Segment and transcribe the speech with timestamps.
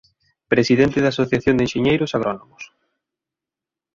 [0.53, 2.63] Presidente da Asociación de Enxeñeiros Agrónomos.